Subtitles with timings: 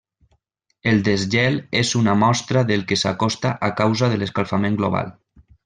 [0.91, 5.17] El desgel és una mostra del que s'acosta a causa de l'escalfament global.